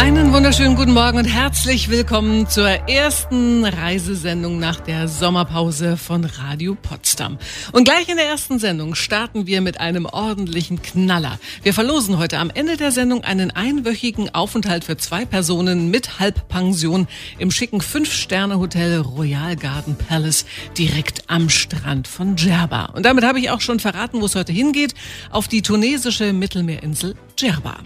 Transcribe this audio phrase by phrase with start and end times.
[0.00, 6.74] Einen wunderschönen guten Morgen und herzlich willkommen zur ersten Reisesendung nach der Sommerpause von Radio
[6.74, 7.36] Potsdam.
[7.72, 11.38] Und gleich in der ersten Sendung starten wir mit einem ordentlichen Knaller.
[11.62, 17.06] Wir verlosen heute am Ende der Sendung einen einwöchigen Aufenthalt für zwei Personen mit Halbpension
[17.38, 20.46] im schicken Fünf-Sterne-Hotel Royal Garden Palace
[20.78, 22.86] direkt am Strand von Djerba.
[22.86, 24.94] Und damit habe ich auch schon verraten, wo es heute hingeht,
[25.28, 27.78] auf die tunesische Mittelmeerinsel Djerba.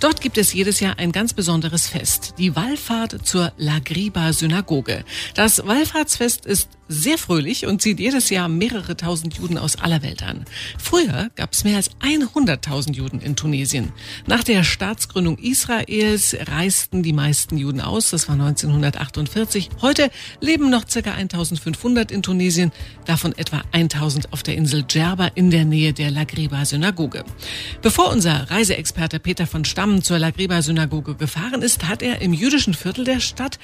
[0.00, 5.04] Dort gibt es jedes Jahr ein ganz besonderes Fest, die Wallfahrt zur Lagriba Synagoge.
[5.34, 10.24] Das Wallfahrtsfest ist sehr fröhlich und zieht jedes Jahr mehrere tausend Juden aus aller Welt
[10.24, 10.44] an.
[10.76, 13.92] Früher gab es mehr als 100.000 Juden in Tunesien.
[14.26, 19.70] Nach der Staatsgründung Israels reisten die meisten Juden aus, das war 1948.
[19.80, 21.12] Heute leben noch ca.
[21.12, 22.72] 1500 in Tunesien,
[23.06, 27.24] davon etwa 1000 auf der Insel Djerba in der Nähe der Lagriba Synagoge.
[27.82, 32.74] Bevor unser Reiseexperte Peter von Stamm zur Lagriba Synagoge gefahren ist, hat er im jüdischen
[32.74, 33.60] Viertel der Stadt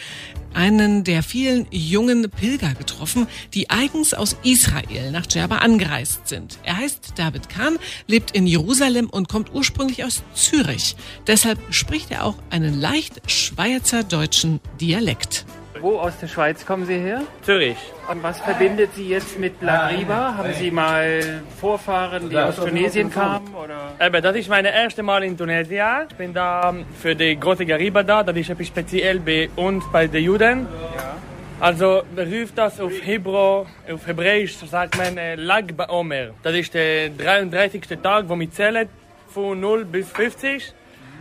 [0.54, 3.15] einen der vielen jungen Pilger getroffen,
[3.54, 6.58] die eigens aus Israel nach Djerba angereist sind.
[6.62, 10.96] Er heißt David Kahn, lebt in Jerusalem und kommt ursprünglich aus Zürich.
[11.26, 15.46] Deshalb spricht er auch einen leicht schweizerdeutschen Dialekt.
[15.80, 17.20] Wo aus der Schweiz kommen Sie her?
[17.42, 17.76] Zürich.
[18.10, 20.34] Und was verbindet Sie jetzt mit La Riba?
[20.38, 23.46] Haben Sie mal Vorfahren, die aus Tunesien kamen?
[23.54, 24.20] Oder?
[24.22, 26.06] Das ist mein erstes Mal in Tunesien.
[26.08, 28.22] Ich bin da für die große Gariba da.
[28.22, 30.66] Das ist etwas speziell bei uns, bei den Juden.
[30.96, 31.16] Ja.
[31.58, 36.34] Also, ruft das auf Hebräisch, auf Hebräisch sagt man äh, Lag Baomer.
[36.42, 37.82] Das ist der 33.
[38.02, 38.86] Tag, wo wir zählen,
[39.28, 40.74] von 0 bis 50.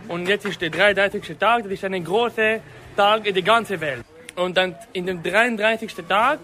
[0.08, 1.38] Und jetzt ist der 33.
[1.38, 2.60] Tag, das ist ein großer
[2.94, 4.04] Tag in der ganzen Welt.
[4.36, 5.94] Und dann in dem 33.
[6.06, 6.40] Tag,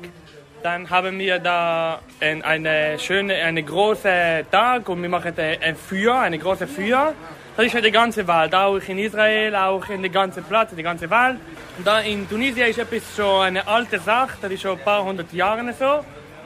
[0.63, 6.19] dann haben wir da ein, eine schöne, eine große Tag und wir machen ein Feuer,
[6.19, 7.13] eine große Feuer.
[7.55, 10.83] Das ist für die ganze Welt, auch in Israel, auch in der ganzen Platz, der
[10.83, 11.37] ganzen Welt.
[11.77, 15.05] Und da in Tunesien ist etwas schon eine alte Sache, das ist schon ein paar
[15.05, 16.03] hundert Jahre so,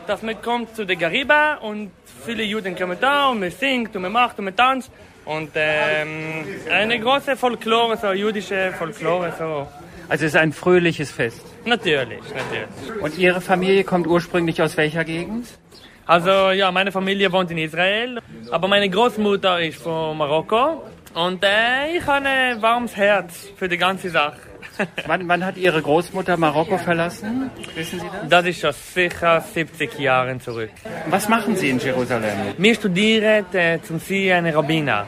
[0.08, 1.92] dass man kommt zu der Gariba und
[2.24, 4.90] viele Juden kommen da und man singt und man macht und man tanzt.
[5.24, 9.68] Und ähm, eine große Folklore, so jüdische Folklore, so.
[10.08, 11.44] Also es ist ein fröhliches Fest.
[11.64, 13.02] Natürlich, natürlich.
[13.02, 15.46] Und Ihre Familie kommt ursprünglich aus welcher Gegend?
[16.04, 20.82] Also ja, meine Familie wohnt in Israel, aber meine Großmutter ist von Marokko
[21.16, 24.36] und äh, ich habe ein warmes Herz für die ganze Sache.
[25.06, 27.50] Wann, wann hat Ihre Großmutter Marokko verlassen?
[27.74, 28.28] Wissen Sie das?
[28.28, 30.70] Das ist schon sicher 70 Jahre zurück.
[31.08, 32.54] Was machen Sie in Jerusalem?
[32.58, 35.06] Wir studieren äh, zum Sie eine Rabbiner.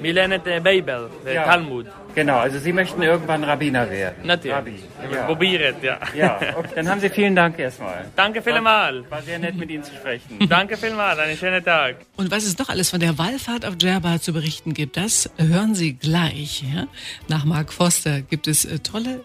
[0.00, 1.44] Wir lernen die Bibel, den Ja.
[1.44, 1.86] Talmud.
[2.14, 4.26] Genau, also Sie möchten irgendwann Rabbiner werden.
[4.26, 4.56] Natürlich.
[4.56, 4.74] Rabbi.
[5.12, 5.22] Ja.
[5.24, 5.98] probieren, ja.
[6.14, 6.68] ja, okay.
[6.74, 8.06] Dann haben Sie vielen Dank erstmal.
[8.16, 9.10] Danke vielmals.
[9.10, 10.38] War sehr nett mit Ihnen zu sprechen.
[10.48, 11.96] Danke vielmals, einen schönen Tag.
[12.16, 15.74] Und was es noch alles von der Wallfahrt auf Djerba zu berichten gibt, das hören
[15.74, 16.62] Sie gleich.
[16.74, 16.86] Ja?
[17.28, 19.24] Nach Mark Foster gibt es äh, tolle,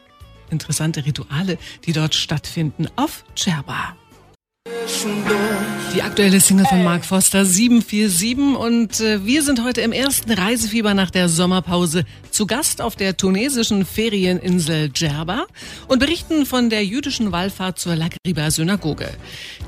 [0.51, 3.95] interessante Rituale, die dort stattfinden auf Djerba.
[5.95, 10.93] Die aktuelle Single von Mark Foster 747 und äh, wir sind heute im ersten Reisefieber
[10.93, 15.45] nach der Sommerpause zu Gast auf der tunesischen Ferieninsel Djerba
[15.87, 19.09] und berichten von der jüdischen Wallfahrt zur Lagriba Synagoge.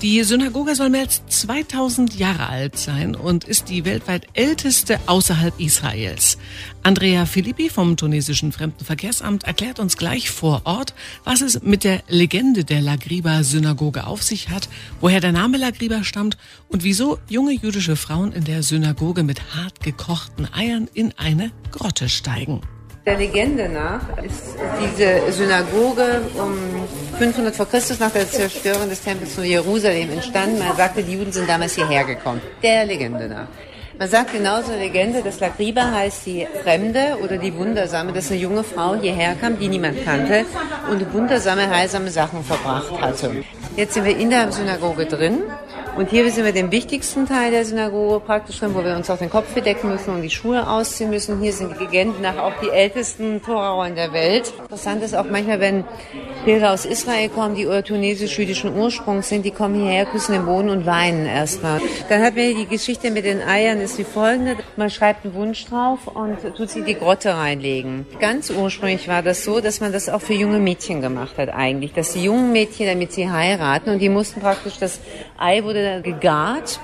[0.01, 5.59] Die Synagoge soll mehr als 2000 Jahre alt sein und ist die weltweit älteste außerhalb
[5.59, 6.38] Israels.
[6.83, 10.93] Andrea Filippi vom tunesischen Fremdenverkehrsamt erklärt uns gleich vor Ort,
[11.23, 14.69] was es mit der Legende der Lagriba Synagoge auf sich hat,
[15.01, 16.38] woher der Name Lagriba stammt
[16.69, 22.07] und wieso junge jüdische Frauen in der Synagoge mit hart gekochten Eiern in eine Grotte
[22.07, 22.61] steigen.
[23.07, 26.57] Der Legende nach ist diese Synagoge um
[27.17, 30.59] 500 vor Christus nach der Zerstörung des Tempels von Jerusalem entstanden.
[30.59, 32.41] Man sagte, die Juden sind damals hierher gekommen.
[32.61, 33.47] Der Legende nach.
[34.00, 38.40] Man sagt genauso eine Legende, dass Lagriba heißt die Fremde oder die Wundersame, dass eine
[38.40, 40.46] junge Frau hierher kam, die niemand kannte
[40.91, 43.44] und wundersame, heilsame Sachen verbracht hatte.
[43.75, 45.41] Jetzt sind wir in der Synagoge drin
[45.97, 49.18] und hier sind wir den wichtigsten Teil der Synagoge praktisch drin, wo wir uns auch
[49.18, 51.41] den Kopf bedecken müssen und die Schuhe ausziehen müssen.
[51.41, 54.54] Hier sind die Legenden nach auch die ältesten Torauern der Welt.
[54.60, 55.86] Interessant ist auch manchmal, wenn
[56.47, 60.85] Pilger aus Israel kommen, die tunesisch-jüdischen Ursprungs sind, die kommen hierher, küssen den Boden und
[60.85, 61.81] weinen erstmal.
[62.07, 64.55] Dann hat man die Geschichte mit den Eiern ist wie folgende.
[64.77, 68.05] Man schreibt einen Wunsch drauf und tut sie in die Grotte reinlegen.
[68.21, 71.91] Ganz ursprünglich war das so, dass man das auch für junge Mädchen gemacht hat eigentlich.
[71.91, 75.01] Dass die jungen Mädchen, damit sie heiraten und die mussten praktisch, das
[75.38, 76.79] Ei wurde gegart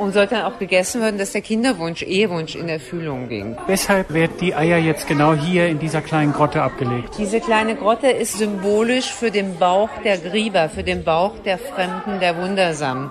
[0.00, 3.56] und sollte dann auch gegessen werden, dass der Kinderwunsch, Ehewunsch in Erfüllung ging.
[3.66, 7.14] Weshalb werden die Eier jetzt genau hier in dieser kleinen Grotte abgelegt?
[7.18, 12.18] Diese kleine Grotte ist symbolisch für den Bauch der Grieber, für den Bauch der Fremden,
[12.18, 13.10] der Wundersamen.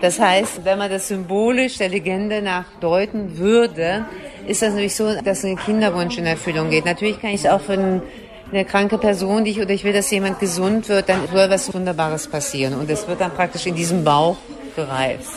[0.00, 4.06] Das heißt, wenn man das symbolisch der Legende nach deuten würde,
[4.46, 6.84] ist das natürlich so, dass ein Kinderwunsch in Erfüllung geht.
[6.86, 10.10] Natürlich kann ich es auch für eine kranke Person, die ich, oder ich will, dass
[10.10, 12.74] jemand gesund wird, dann soll was Wunderbares passieren.
[12.74, 14.36] Und es wird dann praktisch in diesem Bauch
[14.80, 15.28] gereift.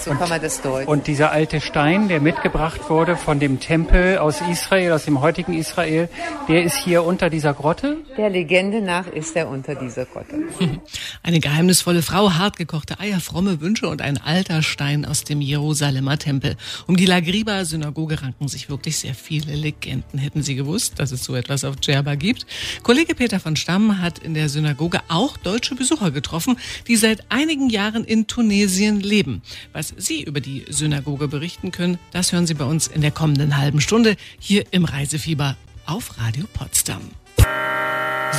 [0.00, 0.88] So und, kann man das deuten.
[0.88, 5.54] Und dieser alte Stein, der mitgebracht wurde von dem Tempel aus Israel, aus dem heutigen
[5.54, 6.08] Israel,
[6.48, 7.98] der ist hier unter dieser Grotte?
[8.16, 10.36] Der Legende nach ist er unter dieser Grotte.
[11.22, 16.56] Eine geheimnisvolle Frau, hartgekochte Eier, fromme Wünsche und ein alter Stein aus dem Jerusalemer Tempel.
[16.86, 20.18] Um die Lagriba-Synagoge ranken sich wirklich sehr viele Legenden.
[20.18, 22.46] Hätten Sie gewusst, dass es so etwas auf Djerba gibt?
[22.82, 26.56] Kollege Peter von Stamm hat in der Synagoge auch deutsche Besucher getroffen,
[26.86, 29.42] die seit einigen Jahren in Tunesien leben.
[29.72, 33.56] Was Sie über die Synagoge berichten können, das hören Sie bei uns in der kommenden
[33.56, 35.56] halben Stunde hier im Reisefieber
[35.86, 37.02] auf Radio Potsdam.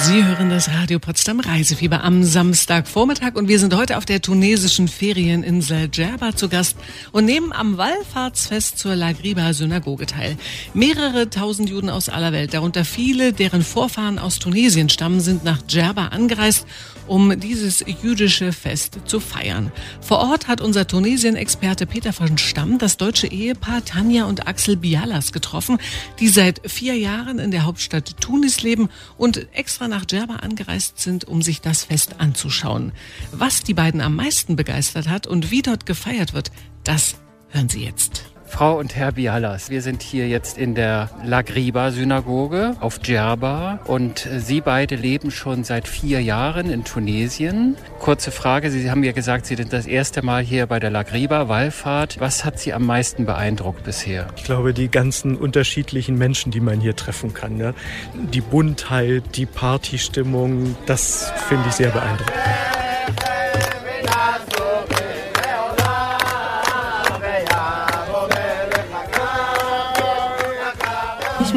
[0.02, 4.88] Sie hören das Radio Potsdam Reisefieber am Samstagvormittag und wir sind heute auf der tunesischen
[4.88, 6.78] Ferieninsel Djerba zu Gast
[7.12, 10.38] und nehmen am Wallfahrtsfest zur Lagriba Synagoge teil.
[10.74, 15.62] Mehrere tausend Juden aus aller Welt, darunter viele, deren Vorfahren aus Tunesien stammen, sind nach
[15.62, 16.66] Djerba angereist
[17.10, 19.72] um dieses jüdische Fest zu feiern.
[20.00, 25.34] Vor Ort hat unser Tunesien-Experte Peter von Stamm das deutsche Ehepaar Tanja und Axel Bialas
[25.34, 25.80] getroffen,
[26.20, 31.26] die seit vier Jahren in der Hauptstadt Tunis leben und extra nach Djerba angereist sind,
[31.26, 32.92] um sich das Fest anzuschauen.
[33.32, 36.52] Was die beiden am meisten begeistert hat und wie dort gefeiert wird,
[36.84, 37.16] das
[37.50, 38.26] hören Sie jetzt.
[38.50, 44.60] Frau und Herr Bialas, wir sind hier jetzt in der Lagriba-Synagoge auf Djerba und Sie
[44.60, 47.78] beide leben schon seit vier Jahren in Tunesien.
[48.00, 52.20] Kurze Frage, Sie haben ja gesagt, Sie sind das erste Mal hier bei der Lagriba-Wallfahrt.
[52.20, 54.28] Was hat Sie am meisten beeindruckt bisher?
[54.36, 57.56] Ich glaube, die ganzen unterschiedlichen Menschen, die man hier treffen kann.
[57.56, 57.76] Ne?
[58.14, 62.79] Die Buntheit, die Partystimmung, das finde ich sehr beeindruckend.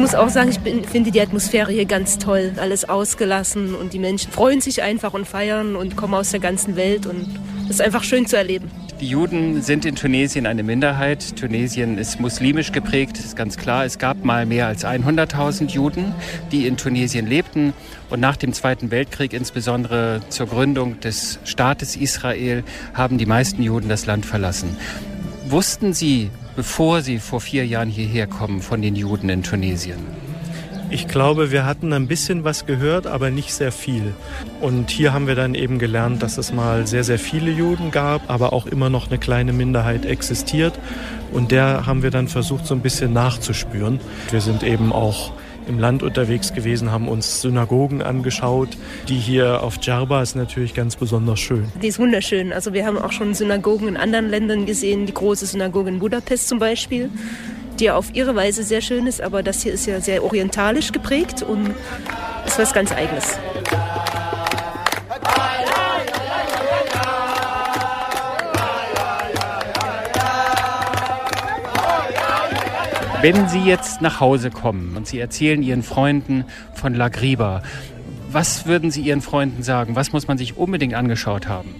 [0.03, 2.51] Muss auch sagen, ich bin, finde die Atmosphäre hier ganz toll.
[2.57, 6.75] Alles ausgelassen und die Menschen freuen sich einfach und feiern und kommen aus der ganzen
[6.75, 7.25] Welt und
[7.61, 8.69] das ist einfach schön zu erleben.
[8.99, 11.37] Die Juden sind in Tunesien eine Minderheit.
[11.37, 13.85] Tunesien ist muslimisch geprägt, ist ganz klar.
[13.85, 16.13] Es gab mal mehr als 100.000 Juden,
[16.51, 17.71] die in Tunesien lebten.
[18.09, 23.87] Und nach dem Zweiten Weltkrieg, insbesondere zur Gründung des Staates Israel, haben die meisten Juden
[23.87, 24.75] das Land verlassen.
[25.47, 29.99] Wussten Sie, bevor Sie vor vier Jahren hierher kommen von den Juden in Tunesien?
[30.89, 34.13] Ich glaube, wir hatten ein bisschen was gehört, aber nicht sehr viel.
[34.61, 38.29] Und hier haben wir dann eben gelernt, dass es mal sehr, sehr viele Juden gab,
[38.29, 40.77] aber auch immer noch eine kleine Minderheit existiert.
[41.31, 43.99] Und der haben wir dann versucht, so ein bisschen nachzuspüren.
[44.29, 45.31] Wir sind eben auch
[45.67, 48.69] im Land unterwegs gewesen, haben uns Synagogen angeschaut.
[49.07, 51.65] Die hier auf Djerba ist natürlich ganz besonders schön.
[51.81, 52.53] Die ist wunderschön.
[52.53, 56.47] Also wir haben auch schon Synagogen in anderen Ländern gesehen, die große Synagoge in Budapest
[56.47, 57.09] zum Beispiel,
[57.79, 61.43] die auf ihre Weise sehr schön ist, aber das hier ist ja sehr orientalisch geprägt
[61.43, 61.73] und
[62.45, 63.37] ist was ganz Eigenes.
[73.23, 76.43] Wenn Sie jetzt nach Hause kommen und Sie erzählen Ihren Freunden
[76.73, 77.63] von La Griba,
[78.29, 79.95] was würden Sie Ihren Freunden sagen?
[79.95, 81.73] Was muss man sich unbedingt angeschaut haben?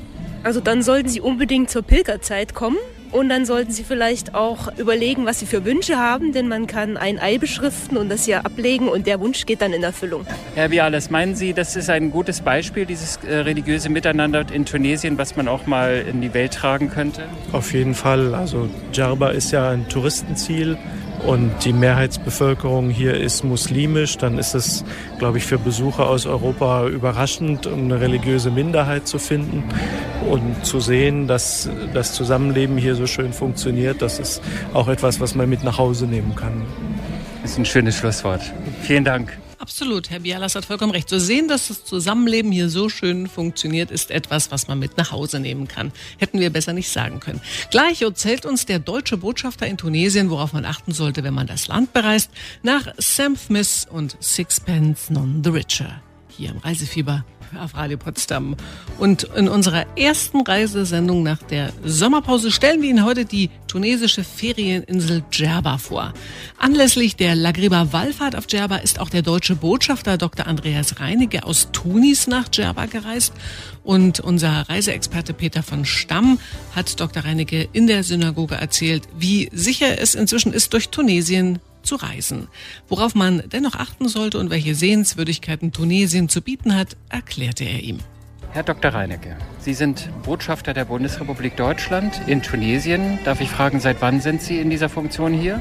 [0.44, 2.78] Also dann sollten Sie unbedingt zur Pilgerzeit kommen
[3.12, 6.96] und dann sollten Sie vielleicht auch überlegen, was Sie für Wünsche haben, denn man kann
[6.96, 10.26] ein Ei beschriften und das hier ablegen und der Wunsch geht dann in Erfüllung.
[10.56, 15.18] Herr Viales, meinen Sie, das ist ein gutes Beispiel, dieses äh, religiöse Miteinander in Tunesien,
[15.18, 17.24] was man auch mal in die Welt tragen könnte?
[17.52, 18.34] Auf jeden Fall.
[18.34, 20.78] Also Djerba ist ja ein Touristenziel
[21.26, 24.84] und die Mehrheitsbevölkerung hier ist muslimisch, dann ist es,
[25.20, 29.64] glaube ich, für Besucher aus Europa überraschend, eine religiöse Minderheit zu finden
[30.30, 34.02] und zu sehen, dass das Zusammenleben hier so schön funktioniert.
[34.02, 34.42] Das ist
[34.74, 36.62] auch etwas, was man mit nach Hause nehmen kann.
[37.42, 38.42] Das ist ein schönes Schlusswort.
[38.82, 39.38] Vielen Dank.
[39.64, 41.08] Absolut, Herr Bialas hat vollkommen recht.
[41.08, 45.14] Zu sehen, dass das Zusammenleben hier so schön funktioniert, ist etwas, was man mit nach
[45.14, 45.94] Hause nehmen kann.
[46.18, 47.40] Hätten wir besser nicht sagen können.
[47.72, 51.70] Gleich erzählt uns der deutsche Botschafter in Tunesien, worauf man achten sollte, wenn man das
[51.70, 52.30] Land bereist,
[52.62, 56.02] nach Sam Smith und Sixpence None the Richer.
[56.36, 57.24] Hier im Reisefieber
[57.60, 58.56] auf Radio Potsdam.
[58.98, 65.24] Und in unserer ersten Reisesendung nach der Sommerpause stellen wir Ihnen heute die tunesische Ferieninsel
[65.32, 66.14] Djerba vor.
[66.58, 70.48] Anlässlich der Lagriba Wallfahrt auf Djerba ist auch der deutsche Botschafter Dr.
[70.48, 73.34] Andreas Reinecke aus Tunis nach Djerba gereist.
[73.84, 76.40] Und unser Reiseexperte Peter von Stamm
[76.76, 77.26] hat Dr.
[77.26, 82.48] Reinecke in der Synagoge erzählt, wie sicher es inzwischen ist, durch Tunesien zu reisen.
[82.88, 88.00] Worauf man dennoch achten sollte und welche Sehenswürdigkeiten Tunesien zu bieten hat, erklärte er ihm.
[88.54, 88.94] Herr Dr.
[88.94, 93.18] Reinecke, Sie sind Botschafter der Bundesrepublik Deutschland in Tunesien.
[93.26, 95.60] Darf ich fragen, seit wann sind Sie in dieser Funktion hier?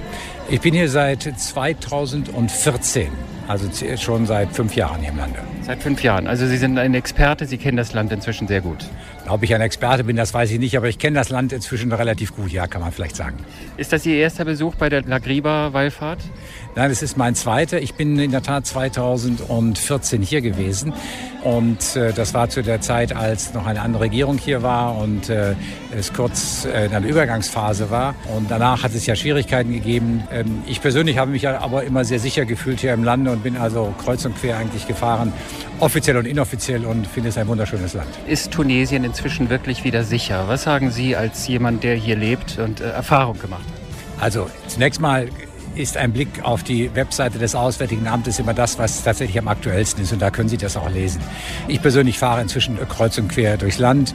[0.49, 3.09] Ich bin hier seit 2014,
[3.49, 5.39] also schon seit fünf Jahren hier im Lande.
[5.63, 6.27] Seit fünf Jahren.
[6.27, 8.85] Also Sie sind ein Experte, Sie kennen das Land inzwischen sehr gut.
[9.29, 11.93] Ob ich ein Experte bin, das weiß ich nicht, aber ich kenne das Land inzwischen
[11.93, 13.37] relativ gut, ja, kann man vielleicht sagen.
[13.77, 16.19] Ist das Ihr erster Besuch bei der Lagriba-Wallfahrt?
[16.75, 17.81] Nein, es ist mein zweiter.
[17.81, 20.93] Ich bin in der Tat 2014 hier gewesen.
[21.45, 25.29] Und äh, das war zu der Zeit, als noch eine andere Regierung hier war und
[25.29, 25.55] äh,
[25.97, 28.15] es kurz äh, in einer Übergangsphase war.
[28.37, 30.25] Und danach hat es ja Schwierigkeiten gegeben.
[30.45, 33.57] Ähm, ich persönlich habe mich aber immer sehr sicher gefühlt hier im Lande und bin
[33.57, 35.33] also kreuz und quer eigentlich gefahren,
[35.81, 38.11] offiziell und inoffiziell und finde es ein wunderschönes Land.
[38.27, 40.45] Ist Tunesien inzwischen wirklich wieder sicher?
[40.49, 44.23] Was sagen Sie als jemand, der hier lebt und äh, Erfahrung gemacht hat?
[44.23, 45.29] Also zunächst mal
[45.75, 50.03] ist ein Blick auf die Webseite des Auswärtigen Amtes immer das, was tatsächlich am aktuellsten
[50.03, 50.13] ist.
[50.13, 51.21] Und da können Sie das auch lesen.
[51.69, 54.15] Ich persönlich fahre inzwischen kreuz und quer durchs Land.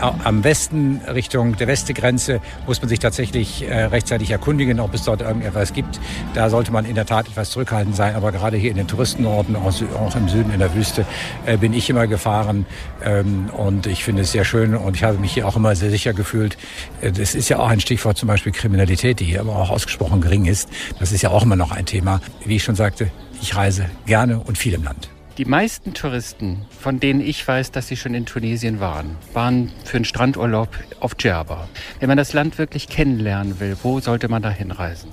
[0.00, 5.20] Am Westen, Richtung der Westegrenze, muss man sich tatsächlich äh, rechtzeitig erkundigen, ob es dort
[5.20, 6.00] irgendetwas gibt.
[6.34, 8.16] Da sollte man in der Tat etwas zurückhaltend sein.
[8.16, 11.06] Aber gerade hier in den Touristenorten, auch im Süden in der Wüste,
[11.46, 12.66] äh, bin ich immer gefahren.
[13.04, 14.74] Ähm, und ich finde es sehr schön.
[14.74, 16.56] Und ich habe mich hier auch immer sehr sicher gefühlt.
[17.00, 20.20] Äh, das ist ja auch ein Stichwort zum Beispiel Kriminalität, die hier aber auch ausgesprochen
[20.20, 20.68] gering ist.
[20.98, 22.20] Das ist ja auch immer noch ein Thema.
[22.44, 25.08] Wie ich schon sagte, ich reise gerne und viel im Land.
[25.38, 29.96] Die meisten Touristen, von denen ich weiß, dass sie schon in Tunesien waren, waren für
[29.96, 30.68] einen Strandurlaub
[30.98, 31.68] auf Djerba.
[32.00, 35.12] Wenn man das Land wirklich kennenlernen will, wo sollte man da hinreisen?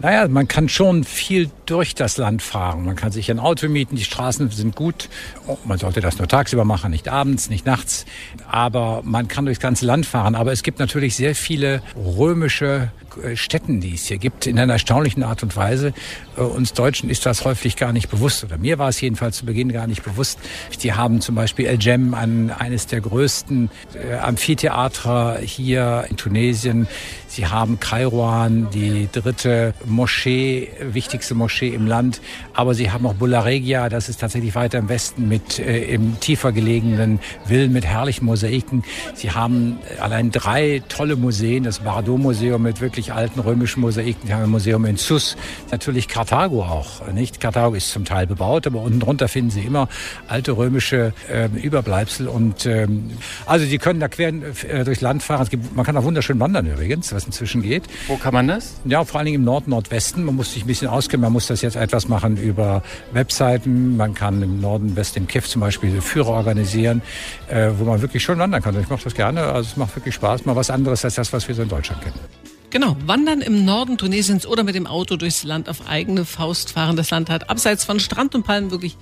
[0.00, 2.84] Naja, man kann schon viel durch das Land fahren.
[2.84, 5.08] Man kann sich ein Auto mieten, die Straßen sind gut.
[5.46, 8.04] Oh, man sollte das nur tagsüber machen, nicht abends, nicht nachts.
[8.50, 10.34] Aber man kann durchs ganze Land fahren.
[10.34, 12.90] Aber es gibt natürlich sehr viele römische
[13.34, 15.92] Städten, die es hier gibt, in einer erstaunlichen Art und Weise.
[16.36, 19.46] Äh, uns Deutschen ist das häufig gar nicht bewusst, oder mir war es jedenfalls zu
[19.46, 20.38] Beginn gar nicht bewusst.
[20.82, 26.88] Die haben zum Beispiel El Jem, ein, eines der größten äh, Amphitheater hier in Tunesien.
[27.26, 32.20] Sie haben Kairouan, die dritte Moschee, wichtigste Moschee im Land.
[32.52, 36.52] Aber sie haben auch Bularegia, das ist tatsächlich weiter im Westen mit äh, im tiefer
[36.52, 38.84] gelegenen Villen mit herrlichen Mosaiken.
[39.14, 44.26] Sie haben allein drei tolle Museen, das Bardot-Museum mit wirklich alten römischen Mosaiken.
[44.26, 45.36] Sie haben ein Museum in Sus,
[45.70, 47.06] natürlich Karthago auch.
[47.12, 49.88] Nicht Karthago ist zum Teil bebaut, aber unten drunter finden Sie immer
[50.28, 52.28] alte römische äh, Überbleibsel.
[52.28, 53.10] Und ähm,
[53.46, 55.42] also Sie können da quer äh, durchs Land fahren.
[55.42, 57.84] Es gibt, man kann auch wunderschön wandern übrigens, was inzwischen geht.
[58.06, 58.74] Wo kann man das?
[58.84, 60.24] Ja, vor allen Dingen im Nord Nordwesten.
[60.24, 61.22] Man muss sich ein bisschen auskennen.
[61.22, 62.82] Man muss das jetzt etwas machen über
[63.12, 63.96] Webseiten.
[63.96, 67.02] Man kann im Norden, West, im Kiff zum Beispiel Führer organisieren,
[67.48, 68.78] äh, wo man wirklich schon wandern kann.
[68.80, 69.42] Ich mache das gerne.
[69.42, 70.44] Also es macht wirklich Spaß.
[70.44, 72.53] Mal was anderes als das, was wir so in Deutschland kennen.
[72.74, 76.96] Genau, wandern im Norden Tunesiens oder mit dem Auto durchs Land auf eigene Faust fahren.
[76.96, 78.96] Das Land hat abseits von Strand und Palmen wirklich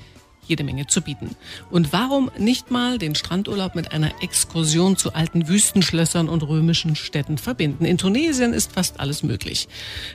[0.47, 1.37] jede Menge zu bieten.
[1.71, 7.39] Und warum nicht mal den Strandurlaub mit einer Exkursion zu alten Wüstenschlössern und römischen Städten
[7.39, 7.85] verbinden?
[7.85, 9.69] In Tunesien ist fast alles möglich.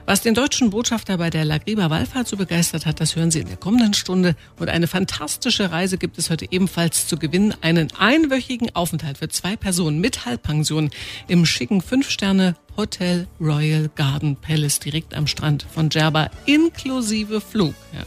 [0.06, 3.48] Was den deutschen Botschafter bei der Lagriba Wallfahrt so begeistert hat, das hören Sie in
[3.48, 4.36] der kommenden Stunde.
[4.60, 7.54] Und eine fantastische Reise gibt es heute ebenfalls zu gewinnen.
[7.62, 10.90] Einen einwöchigen Aufenthalt für zwei Personen mit Halbpension
[11.28, 17.74] im schicken Fünf-Sterne Hotel Royal Garden Palace direkt am Strand von Djerba inklusive Flug.
[17.94, 18.04] Ja,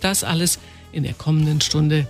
[0.00, 0.58] das alles
[0.92, 2.06] in der kommenden Stunde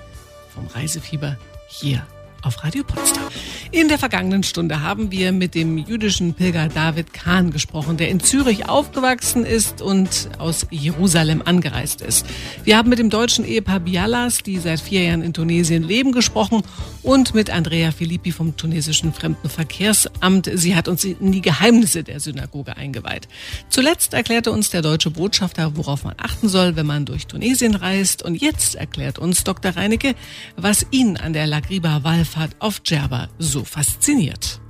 [0.55, 1.37] vom Reisefieber
[1.69, 2.07] hier
[2.43, 3.25] auf Radio Potsdam.
[3.71, 8.21] In der vergangenen Stunde haben wir mit dem jüdischen Pilger David Kahn gesprochen, der in
[8.21, 12.27] Zürich aufgewachsen ist und aus Jerusalem angereist ist.
[12.65, 16.63] Wir haben mit dem deutschen Ehepaar Bialas, die seit vier Jahren in Tunesien leben, gesprochen
[17.03, 20.51] und mit Andrea Filippi vom tunesischen Fremdenverkehrsamt.
[20.55, 23.29] Sie hat uns in die Geheimnisse der Synagoge eingeweiht.
[23.69, 28.23] Zuletzt erklärte uns der deutsche Botschafter, worauf man achten soll, wenn man durch Tunesien reist.
[28.23, 29.77] Und jetzt erklärt uns Dr.
[29.77, 30.15] Reinecke,
[30.57, 34.61] was ihn an der Lagriba-Wallfahrt auf Djerba so fasziniert.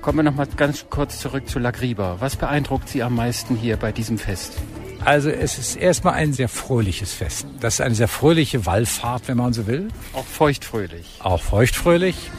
[0.00, 2.16] Kommen wir noch mal ganz kurz zurück zu Lagriba.
[2.18, 4.54] Was beeindruckt Sie am meisten hier bei diesem Fest?
[5.04, 7.46] Also es ist erstmal ein sehr fröhliches Fest.
[7.60, 9.88] Das ist eine sehr fröhliche Wallfahrt, wenn man so will.
[10.12, 11.18] Auch feuchtfröhlich.
[11.20, 12.30] Auch feuchtfröhlich.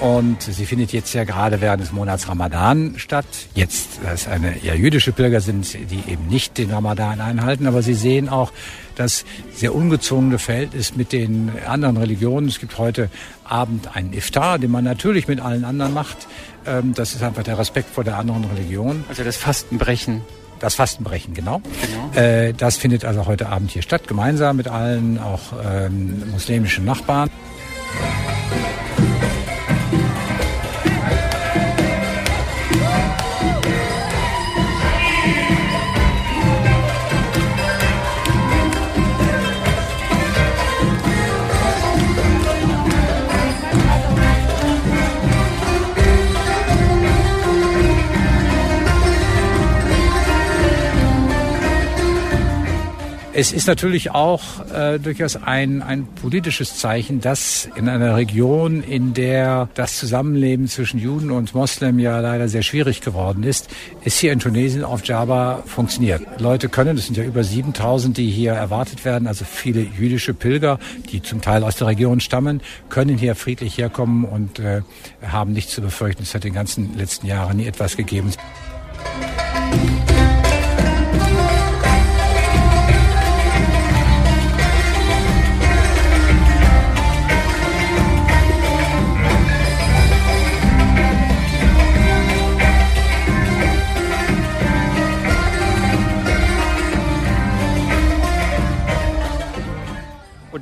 [0.00, 3.26] Und sie findet jetzt ja gerade während des Monats Ramadan statt.
[3.54, 7.82] Jetzt, dass es eine ja, jüdische Pilger sind, die eben nicht den Ramadan einhalten, aber
[7.82, 8.52] sie sehen auch
[8.94, 9.24] das
[9.54, 12.48] sehr ungezwungene Verhältnis mit den anderen Religionen.
[12.48, 13.10] Es gibt heute
[13.44, 16.28] Abend einen Iftar, den man natürlich mit allen anderen macht.
[16.66, 19.04] Ähm, das ist einfach der Respekt vor der anderen Religion.
[19.08, 20.22] Also das Fastenbrechen.
[20.60, 21.62] Das Fastenbrechen, genau.
[21.82, 22.20] genau.
[22.20, 27.30] Äh, das findet also heute Abend hier statt, gemeinsam mit allen auch ähm, muslimischen Nachbarn.
[53.40, 54.42] Es ist natürlich auch
[54.74, 60.98] äh, durchaus ein, ein politisches Zeichen, dass in einer Region, in der das Zusammenleben zwischen
[60.98, 63.68] Juden und Moslem ja leider sehr schwierig geworden ist,
[64.04, 66.20] es hier in Tunesien auf Djerba funktioniert.
[66.40, 70.80] Leute können, es sind ja über 7000, die hier erwartet werden, also viele jüdische Pilger,
[71.12, 74.82] die zum Teil aus der Region stammen, können hier friedlich herkommen und äh,
[75.24, 76.24] haben nichts zu befürchten.
[76.24, 78.32] Es hat in den ganzen letzten Jahren nie etwas gegeben.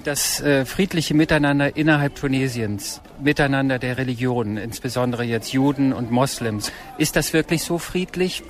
[0.07, 7.17] Das äh, friedliche Miteinander innerhalb Tunesiens, Miteinander der Religionen, insbesondere jetzt Juden und Moslems, ist
[7.17, 8.43] das wirklich so friedlich?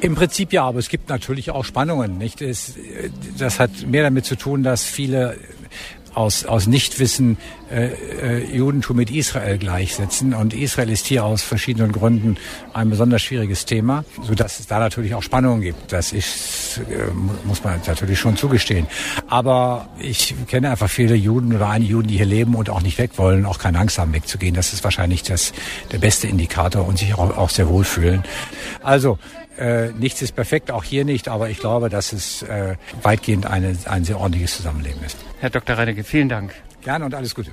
[0.00, 2.18] Im Prinzip ja, aber es gibt natürlich auch Spannungen.
[2.18, 2.42] Nicht?
[2.42, 2.74] Es,
[3.38, 5.38] das hat mehr damit zu tun, dass viele
[6.14, 7.38] aus, aus Nichtwissen
[7.70, 10.34] äh, äh, Judentum mit Israel gleichsetzen.
[10.34, 12.36] Und Israel ist hier aus verschiedenen Gründen
[12.74, 15.92] ein besonders schwieriges Thema, sodass es da natürlich auch Spannungen gibt.
[15.92, 17.10] Das ist, äh,
[17.44, 18.86] muss man natürlich schon zugestehen.
[19.28, 22.98] Aber ich kenne einfach viele Juden oder einige Juden, die hier leben und auch nicht
[22.98, 24.54] weg wollen, auch keine Angst haben, wegzugehen.
[24.54, 25.52] Das ist wahrscheinlich das,
[25.90, 28.22] der beste Indikator und sich auch, auch sehr wohlfühlen.
[28.82, 29.18] Also,
[29.58, 33.76] äh, nichts ist perfekt, auch hier nicht, aber ich glaube, dass es äh, weitgehend eine,
[33.84, 35.16] ein sehr ordentliches Zusammenleben ist.
[35.40, 35.76] Herr Dr.
[35.76, 36.54] Reinecke, vielen Dank.
[36.82, 37.52] Gerne und alles Gute.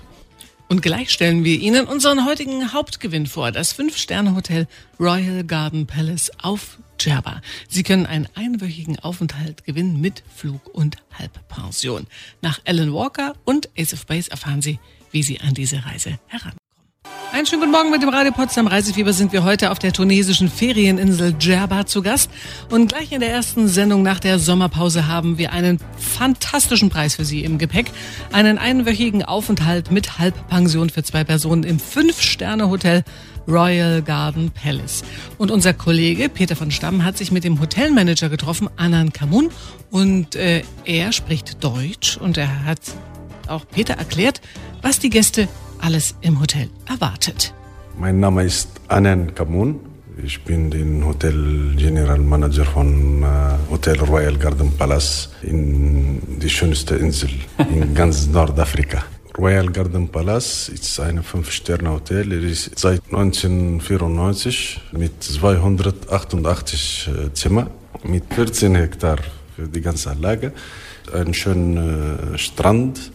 [0.69, 4.67] Und gleich stellen wir Ihnen unseren heutigen Hauptgewinn vor, das Fünf-Sterne-Hotel
[4.99, 7.41] Royal Garden Palace auf Djerba.
[7.67, 12.05] Sie können einen einwöchigen Aufenthalt gewinnen mit Flug und Halbpension.
[12.41, 14.79] Nach Alan Walker und Ace of Base erfahren Sie,
[15.11, 16.53] wie Sie an diese Reise heran.
[17.31, 20.49] Einen schönen guten Morgen mit dem Radio Potsdam Reisefieber sind wir heute auf der tunesischen
[20.49, 22.31] Ferieninsel Djerba zu Gast.
[22.71, 27.25] Und gleich in der ersten Sendung nach der Sommerpause haben wir einen fantastischen Preis für
[27.25, 27.91] Sie im Gepäck.
[28.31, 33.03] Einen einwöchigen Aufenthalt mit Halbpension für zwei Personen im Fünf-Sterne-Hotel
[33.47, 35.03] Royal Garden Palace.
[35.37, 39.51] Und unser Kollege Peter von Stamm hat sich mit dem Hotelmanager getroffen, Anan Kamun.
[39.91, 42.79] Und äh, er spricht Deutsch und er hat
[43.47, 44.41] auch Peter erklärt,
[44.81, 45.47] was die Gäste
[45.81, 47.53] alles im Hotel erwartet.
[47.97, 49.79] Mein Name ist Anan Kamun.
[50.23, 53.27] Ich bin den Hotel General Manager von äh,
[53.69, 57.29] Hotel Royal Garden Palace in die schönste Insel
[57.71, 59.03] in ganz Nordafrika.
[59.37, 62.33] Royal Garden Palace ist ein Fünf-Sterne-Hotel.
[62.33, 67.67] Er ist seit 1994 mit 288 äh, Zimmer,
[68.03, 69.19] mit 14 Hektar
[69.55, 70.51] für die ganze Anlage,
[71.13, 73.11] ein schöner äh, Strand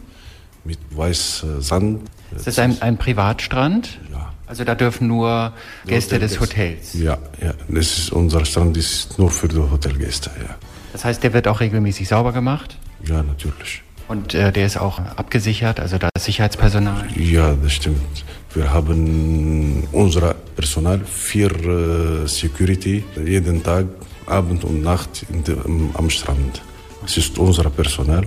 [0.65, 2.01] mit weißem Sand.
[2.37, 3.99] Ist das ein, ein Privatstrand?
[4.13, 4.33] Ja.
[4.47, 5.53] Also da dürfen nur
[5.87, 6.95] Gäste des Hotels.
[6.95, 7.55] Ja, ja.
[7.69, 10.55] Das ist, unser Strand ist nur für die Hotelgäste, ja.
[10.93, 12.77] Das heißt, der wird auch regelmäßig sauber gemacht?
[13.05, 13.83] Ja, natürlich.
[14.07, 17.09] Und äh, der ist auch abgesichert, also da ist Sicherheitspersonal?
[17.17, 18.25] Ja, das stimmt.
[18.55, 23.87] Wir haben unser Personal, vier äh, Security, jeden Tag,
[24.27, 25.57] Abend und Nacht de,
[25.95, 26.63] am Strand.
[27.03, 28.27] Das ist unser Personal.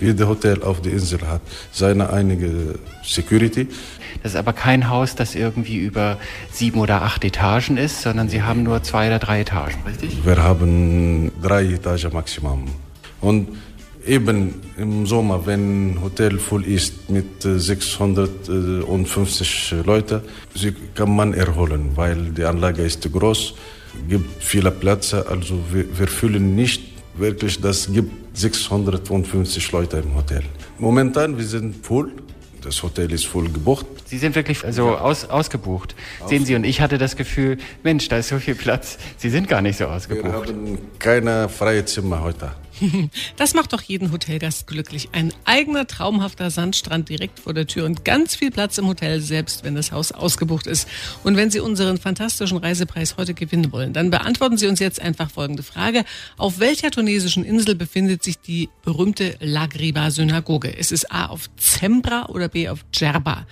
[0.00, 1.40] Jedes Hotel auf der Insel hat
[1.72, 3.68] seine eigene Security.
[4.22, 6.18] Das ist aber kein Haus, das irgendwie über
[6.50, 10.24] sieben oder acht Etagen ist, sondern Sie haben nur zwei oder drei Etagen, richtig?
[10.24, 12.66] Wir haben drei Etagen Maximum.
[13.20, 13.48] Und
[14.06, 20.20] eben im Sommer, wenn Hotel voll ist mit 650 Leuten,
[20.94, 23.54] kann man erholen, weil die Anlage ist groß,
[24.08, 30.42] gibt viele Plätze, also wir, wir fühlen nicht wirklich, das gibt 650 Leute im Hotel.
[30.78, 32.12] Momentan, wir sind voll.
[32.62, 33.84] Das Hotel ist voll gebucht.
[34.06, 35.94] Sie sind wirklich also aus, ausgebucht.
[36.20, 38.96] Aus Sehen Sie, und ich hatte das Gefühl, Mensch, da ist so viel Platz.
[39.18, 40.24] Sie sind gar nicht so ausgebucht.
[40.24, 42.52] Wir haben keine freie Zimmer heute.
[43.36, 45.08] Das macht doch jeden Hotelgast glücklich.
[45.12, 49.64] Ein eigener traumhafter Sandstrand direkt vor der Tür und ganz viel Platz im Hotel, selbst
[49.64, 50.88] wenn das Haus ausgebucht ist.
[51.22, 55.30] Und wenn Sie unseren fantastischen Reisepreis heute gewinnen wollen, dann beantworten Sie uns jetzt einfach
[55.30, 56.04] folgende Frage.
[56.36, 60.68] Auf welcher tunesischen Insel befindet sich die berühmte Lagriba Synagoge?
[60.68, 63.46] Ist es A auf Zembra oder B auf Djerba?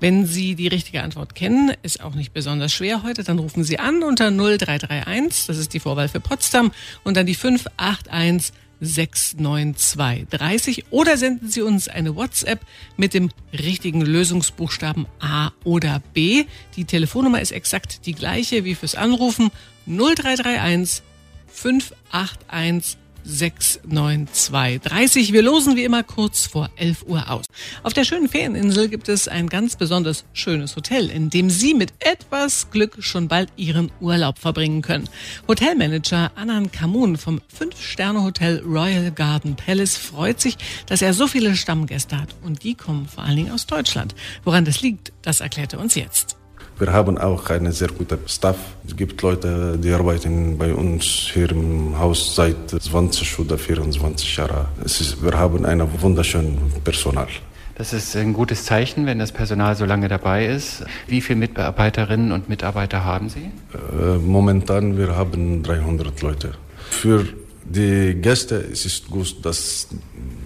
[0.00, 3.78] Wenn Sie die richtige Antwort kennen, ist auch nicht besonders schwer heute, dann rufen Sie
[3.78, 6.72] an unter 0331, das ist die Vorwahl für Potsdam,
[7.04, 8.52] und dann die 581
[8.84, 12.60] 69230 oder senden Sie uns eine WhatsApp
[12.96, 16.44] mit dem richtigen Lösungsbuchstaben A oder B.
[16.76, 19.50] Die Telefonnummer ist exakt die gleiche wie fürs Anrufen
[19.86, 21.02] 0331
[21.48, 25.32] 581 69230.
[25.32, 27.46] Wir losen wie immer kurz vor 11 Uhr aus.
[27.82, 31.92] Auf der schönen Ferieninsel gibt es ein ganz besonders schönes Hotel, in dem Sie mit
[32.00, 35.08] etwas Glück schon bald Ihren Urlaub verbringen können.
[35.48, 40.56] Hotelmanager Anan Kamun vom 5-Sterne-Hotel Royal Garden Palace freut sich,
[40.86, 42.34] dass er so viele Stammgäste hat.
[42.42, 44.14] Und die kommen vor allen Dingen aus Deutschland.
[44.44, 46.36] Woran das liegt, das erklärt er uns jetzt.
[46.76, 48.56] Wir haben auch einen sehr guten Staff.
[48.84, 54.66] Es gibt Leute, die arbeiten bei uns hier im Haus seit 20 oder 24 Jahren.
[54.84, 57.28] Ist, wir haben ein wunderschönes Personal.
[57.76, 60.84] Das ist ein gutes Zeichen, wenn das Personal so lange dabei ist.
[61.06, 63.50] Wie viele Mitarbeiterinnen und Mitarbeiter haben Sie?
[63.72, 66.52] Äh, momentan wir haben 300 Leute.
[66.90, 67.24] Für
[67.64, 69.88] die Gäste es ist gut, dass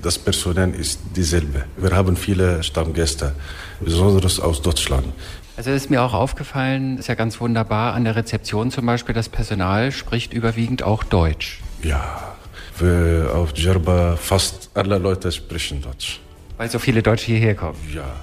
[0.03, 1.65] das Personal ist dieselbe.
[1.77, 3.35] Wir haben viele Stammgäste,
[3.81, 5.07] besonders aus Deutschland.
[5.57, 9.29] Also ist mir auch aufgefallen, ist ja ganz wunderbar an der Rezeption zum Beispiel, das
[9.29, 11.61] Personal spricht überwiegend auch Deutsch.
[11.83, 12.37] Ja,
[12.79, 16.21] wir auf Djerba fast alle Leute sprechen Deutsch.
[16.59, 17.79] Weil so viele Deutsche hierher kommen.
[17.93, 18.15] Ja,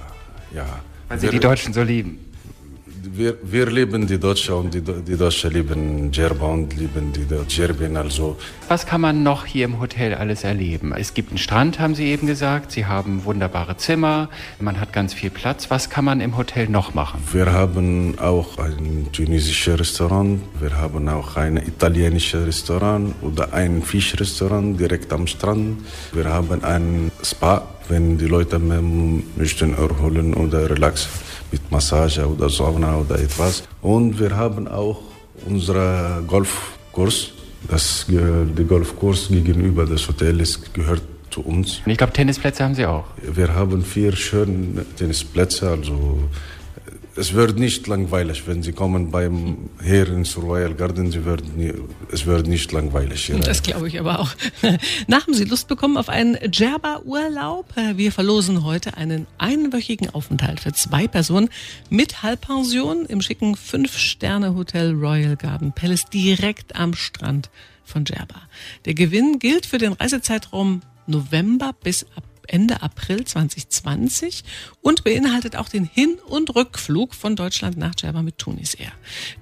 [0.54, 0.64] ja.
[1.08, 2.18] Weil sie wir, die Deutschen so lieben.
[3.12, 7.96] Wir, wir lieben die Deutschen und die, die Deutschen lieben Djerba und lieben die Djerbin.
[7.96, 8.36] Also.
[8.68, 10.92] Was kann man noch hier im Hotel alles erleben?
[10.92, 12.72] Es gibt einen Strand, haben Sie eben gesagt.
[12.72, 14.28] Sie haben wunderbare Zimmer.
[14.60, 15.70] Man hat ganz viel Platz.
[15.70, 17.22] Was kann man im Hotel noch machen?
[17.32, 20.40] Wir haben auch ein tunesisches Restaurant.
[20.60, 25.78] Wir haben auch ein italienisches Restaurant oder ein Fischrestaurant direkt am Strand.
[26.12, 31.10] Wir haben ein Spa, wenn die Leute möchten erholen oder relaxen
[31.52, 33.62] mit Massage oder Sauna oder etwas.
[33.82, 35.00] Und wir haben auch
[35.46, 37.32] unseren Golfkurs.
[37.68, 41.80] Das, der Golfkurs gegenüber des Hotels gehört zu uns.
[41.84, 43.04] Und ich glaube, Tennisplätze haben Sie auch.
[43.22, 46.18] Wir haben vier schöne Tennisplätze, also
[47.16, 51.10] es wird nicht langweilig, wenn Sie kommen beim hier ins Royal Garden.
[51.10, 51.72] Sie werden nie,
[52.12, 53.38] es wird nicht langweilig hier.
[53.38, 54.30] Das glaube ich aber auch.
[55.06, 57.74] Na, haben Sie Lust bekommen auf einen Djerba-Urlaub?
[57.94, 61.48] Wir verlosen heute einen einwöchigen Aufenthalt für zwei Personen
[61.88, 67.50] mit Halbpension im schicken Fünf-Sterne-Hotel Royal Garden Palace direkt am Strand
[67.84, 68.42] von Djerba.
[68.84, 72.35] Der Gewinn gilt für den Reisezeitraum November bis April.
[72.48, 74.44] Ende April 2020
[74.80, 78.92] und beinhaltet auch den Hin- und Rückflug von Deutschland nach Djerba mit Tunis Air.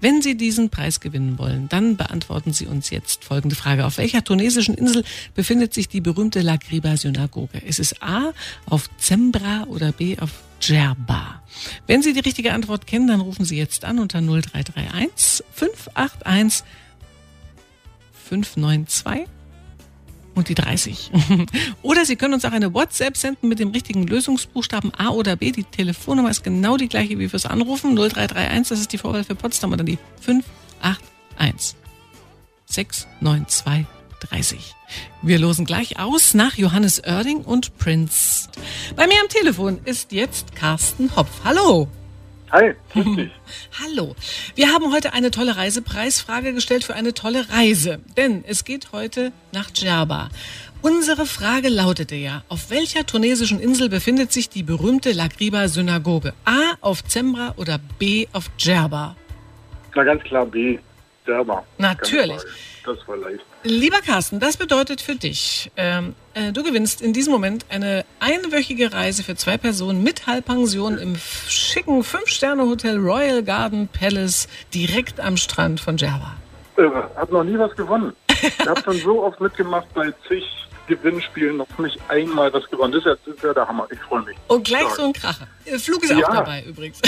[0.00, 3.86] Wenn Sie diesen Preis gewinnen wollen, dann beantworten Sie uns jetzt folgende Frage.
[3.86, 7.58] Auf welcher tunesischen Insel befindet sich die berühmte Lagriba Synagoge?
[7.58, 8.32] Ist es A
[8.66, 10.30] auf Zembra oder B auf
[10.62, 11.42] Djerba?
[11.86, 16.64] Wenn Sie die richtige Antwort kennen, dann rufen Sie jetzt an unter 0331 581
[18.28, 19.26] 592
[20.34, 21.10] und die 30.
[21.82, 25.52] oder Sie können uns auch eine WhatsApp senden mit dem richtigen Lösungsbuchstaben A oder B.
[25.52, 27.94] Die Telefonnummer ist genau die gleiche wie fürs Anrufen.
[27.96, 31.76] 0331, das ist die Vorwahl für Potsdam oder die 581
[32.66, 33.86] 692
[34.30, 34.74] 30.
[35.22, 38.48] Wir losen gleich aus nach Johannes Oerding und Prince.
[38.96, 41.30] Bei mir am Telefon ist jetzt Carsten Hopf.
[41.44, 41.88] Hallo.
[42.54, 43.32] Hi, grüß dich.
[43.82, 44.14] Hallo.
[44.54, 47.98] Wir haben heute eine tolle Reisepreisfrage gestellt für eine tolle Reise.
[48.16, 50.28] Denn es geht heute nach Djerba.
[50.80, 56.32] Unsere Frage lautete ja, auf welcher tunesischen Insel befindet sich die berühmte Lagriba-Synagoge?
[56.44, 59.16] A auf Zembra oder B auf Djerba?
[59.96, 60.78] Na ganz klar B,
[61.26, 61.64] Djerba.
[61.78, 62.40] Natürlich.
[62.84, 63.44] Das war leicht.
[63.66, 68.92] Lieber Carsten, das bedeutet für dich, ähm, äh, du gewinnst in diesem Moment eine einwöchige
[68.92, 71.16] Reise für zwei Personen mit Halbpension im
[71.48, 76.36] schicken Fünf-Sterne-Hotel Royal Garden Palace direkt am Strand von Djerba.
[76.76, 76.82] Äh,
[77.16, 78.12] hab noch nie was gewonnen.
[78.28, 80.44] Ich habe schon so oft mitgemacht bei zig
[80.86, 82.92] Gewinnspielen, noch nicht einmal was gewonnen.
[82.92, 83.86] Das ist ja, das ist ja der Hammer.
[83.90, 84.36] Ich freue mich.
[84.46, 85.46] Und gleich so ein Kracher.
[85.78, 86.18] Flug ist ja.
[86.18, 87.00] auch dabei übrigens.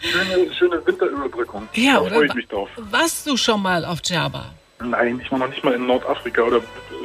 [0.00, 1.68] schöne, schöne Winterüberbrückung.
[1.74, 2.68] Ja, da freue ich mich drauf.
[2.76, 4.52] Warst du schon mal auf Djerba?
[4.84, 6.60] Nein, ich war noch nicht mal in Nordafrika oder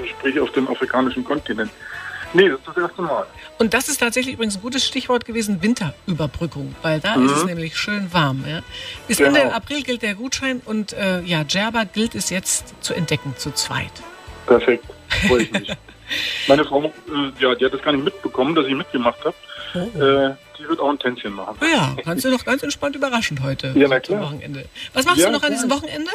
[0.05, 1.71] sprich auf dem afrikanischen Kontinent.
[2.33, 3.25] Nee, das ist das erste Mal.
[3.57, 7.25] Und das ist tatsächlich übrigens ein gutes Stichwort gewesen, Winterüberbrückung, weil da mhm.
[7.25, 8.43] ist es nämlich schön warm.
[8.47, 8.61] Ja?
[9.07, 9.29] Bis genau.
[9.29, 13.51] Ende April gilt der Gutschein und äh, ja, Djerba gilt es jetzt zu entdecken, zu
[13.51, 13.91] zweit.
[14.45, 14.85] Perfekt,
[15.27, 15.71] freue ich mich.
[16.47, 16.91] Meine Frau, äh,
[17.39, 19.35] ja, die hat das gar nicht mitbekommen, dass ich mitgemacht habe.
[19.75, 19.79] Oh.
[19.79, 21.57] Äh, die wird auch ein Tänzchen machen.
[21.61, 23.73] Ja, kannst du doch ganz entspannt überraschen heute.
[23.75, 24.21] Ja, na klar.
[24.21, 24.65] Wochenende.
[24.93, 26.11] Was machst ja, du noch an diesem Wochenende?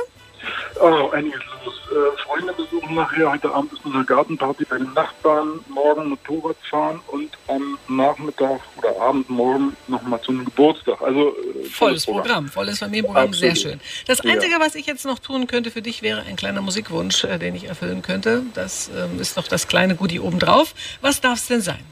[0.80, 1.74] Oh, einiges los.
[1.90, 3.30] Äh, Freunde besuchen nachher.
[3.30, 5.60] Heute Abend ist eine Gartenparty bei den Nachbarn.
[5.68, 11.00] Morgen Motorrad fahren und am Nachmittag oder Abend morgen nochmal zum Geburtstag.
[11.00, 12.22] Also äh, volles Programm.
[12.22, 12.48] Programm.
[12.48, 13.56] volles Familienprogramm, Absolut.
[13.56, 13.80] sehr schön.
[14.06, 14.60] Das Einzige, ja.
[14.60, 17.64] was ich jetzt noch tun könnte für dich, wäre ein kleiner Musikwunsch, äh, den ich
[17.64, 18.42] erfüllen könnte.
[18.54, 20.74] Das ähm, ist noch das kleine Goodie obendrauf.
[21.00, 21.84] Was darf es denn sein?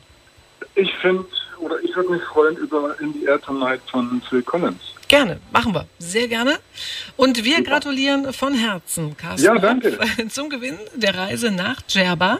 [0.74, 1.24] Ich finde,
[1.58, 4.91] oder ich würde mich freuen über In the Air Tonight von Phil Collins.
[5.12, 5.86] Gerne, machen wir.
[5.98, 6.58] Sehr gerne.
[7.18, 9.98] Und wir gratulieren von Herzen, Carsten, Ja, danke.
[10.30, 12.38] Zum Gewinn der Reise nach Djerba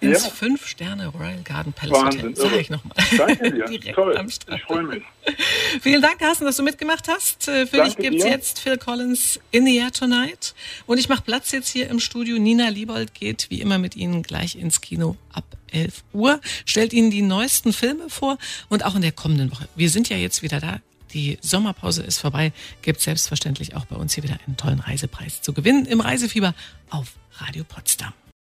[0.00, 0.30] ins Ja.
[0.30, 2.36] Fünf-Sterne Royal Garden Palace Wahnsinn, Hotel.
[2.36, 2.94] Sag ich nochmal.
[3.18, 3.64] Danke dir.
[3.68, 4.16] Direkt Toll.
[4.16, 4.60] am Strand.
[4.60, 5.02] Ich freue mich.
[5.82, 7.48] Vielen Dank, Carsten, dass du mitgemacht hast.
[7.48, 8.30] Äh, Für Danke dich gibt's dir.
[8.30, 10.54] jetzt Phil Collins In the Air Tonight.
[10.86, 12.38] Und ich mache Platz jetzt hier im Studio.
[12.38, 17.10] Nina Liebold geht wie immer mit Ihnen gleich ins Kino ab 11 Uhr, stellt Ihnen
[17.10, 19.66] die neuesten Filme vor und auch in der kommenden Woche.
[19.74, 20.78] Wir sind ja jetzt wieder da.
[21.14, 22.52] Die Sommerpause ist vorbei.
[22.82, 26.54] Gibt selbstverständlich auch bei uns hier wieder einen tollen Reisepreis zu gewinnen im Reisefieber
[26.90, 28.12] auf Radio Potsdam.